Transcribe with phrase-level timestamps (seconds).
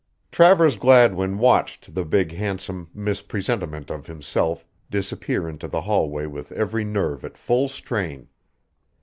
[0.31, 6.51] Travers Gladwin watched the big handsome mis presentiment of himself disappear into the hallway with
[6.53, 8.27] every nerve at full strain.